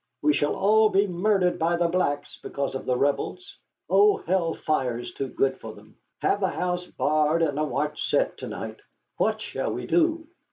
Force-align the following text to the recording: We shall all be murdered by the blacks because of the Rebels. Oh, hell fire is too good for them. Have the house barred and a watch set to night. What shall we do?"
We 0.23 0.33
shall 0.33 0.55
all 0.55 0.89
be 0.89 1.05
murdered 1.05 1.59
by 1.59 1.77
the 1.77 1.87
blacks 1.87 2.39
because 2.41 2.73
of 2.73 2.87
the 2.87 2.97
Rebels. 2.97 3.55
Oh, 3.87 4.17
hell 4.17 4.55
fire 4.55 4.97
is 4.97 5.13
too 5.13 5.27
good 5.27 5.59
for 5.59 5.73
them. 5.75 5.95
Have 6.23 6.39
the 6.39 6.49
house 6.49 6.87
barred 6.87 7.43
and 7.43 7.59
a 7.59 7.63
watch 7.63 8.09
set 8.09 8.35
to 8.39 8.47
night. 8.47 8.79
What 9.17 9.39
shall 9.41 9.71
we 9.71 9.85
do?" 9.85 10.27